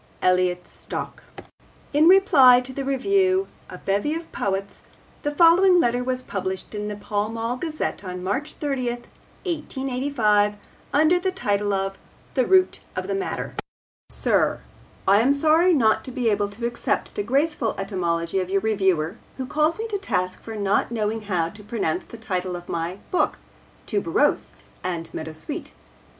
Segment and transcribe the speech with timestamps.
[0.19, 1.21] (Elliot Stock.)
[1.93, 4.79] In reply to the review A Bevy of Poets
[5.21, 8.87] the following letter was published in the Pall Mall Gazette on March 30,
[9.45, 10.55] 1885,
[10.91, 11.99] under the title of
[12.33, 13.53] THE ROOT OF THE MATTER
[14.09, 14.61] SIR,
[15.07, 19.17] I am sorry not to be able to accept the graceful etymology of your reviewer
[19.37, 22.97] who calls me to task for not knowing how to pronounce the title of my
[23.11, 23.37] book
[23.85, 25.73] Tuberose and Meadowsweet.